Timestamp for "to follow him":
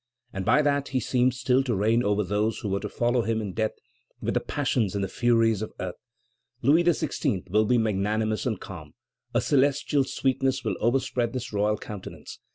2.79-3.39